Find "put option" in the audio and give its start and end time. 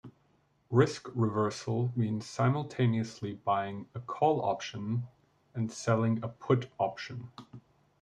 6.27-7.29